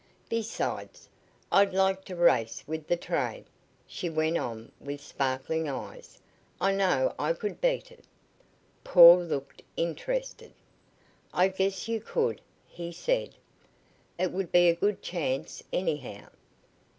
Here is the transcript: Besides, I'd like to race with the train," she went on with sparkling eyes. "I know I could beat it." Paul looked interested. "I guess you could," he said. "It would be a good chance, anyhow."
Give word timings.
Besides, 0.29 1.07
I'd 1.51 1.73
like 1.73 2.05
to 2.05 2.15
race 2.15 2.63
with 2.65 2.87
the 2.87 2.97
train," 2.97 3.45
she 3.85 4.09
went 4.09 4.35
on 4.35 4.71
with 4.79 4.99
sparkling 4.99 5.69
eyes. 5.69 6.17
"I 6.59 6.71
know 6.73 7.13
I 7.19 7.33
could 7.33 7.61
beat 7.61 7.91
it." 7.91 8.03
Paul 8.83 9.19
looked 9.21 9.61
interested. 9.77 10.53
"I 11.35 11.49
guess 11.49 11.87
you 11.87 11.99
could," 12.01 12.41
he 12.67 12.91
said. 12.91 13.35
"It 14.17 14.31
would 14.31 14.51
be 14.51 14.69
a 14.69 14.75
good 14.75 15.03
chance, 15.03 15.61
anyhow." 15.71 16.29